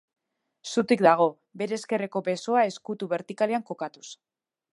Zutik 0.73 1.03
dago, 1.07 1.27
bere 1.63 1.77
ezkerreko 1.81 2.25
besoa 2.29 2.65
ezkutu 2.71 3.11
bertikalean 3.13 3.69
kokatuz. 3.71 4.09